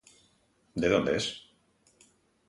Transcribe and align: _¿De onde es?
_¿De 0.81 0.87
onde 0.97 1.09
es? 1.19 1.25